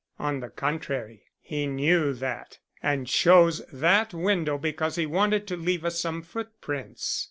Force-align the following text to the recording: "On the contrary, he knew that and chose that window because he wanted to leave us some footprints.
"On 0.17 0.39
the 0.39 0.49
contrary, 0.49 1.25
he 1.39 1.67
knew 1.67 2.11
that 2.13 2.57
and 2.81 3.05
chose 3.05 3.63
that 3.71 4.15
window 4.15 4.57
because 4.57 4.95
he 4.95 5.05
wanted 5.05 5.45
to 5.45 5.55
leave 5.55 5.85
us 5.85 6.01
some 6.01 6.23
footprints. 6.23 7.19